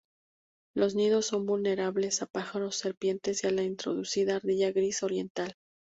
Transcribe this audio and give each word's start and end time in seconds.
Los 0.73 0.95
nidos 0.95 1.27
son 1.27 1.45
vulnerables 1.45 2.23
a 2.23 2.25
pájaros, 2.25 2.75
serpientes 2.75 3.43
y 3.43 3.47
a 3.47 3.51
la 3.51 3.61
introducida 3.61 4.37
ardilla 4.37 4.71
gris 4.71 5.03
oriental. 5.03 5.53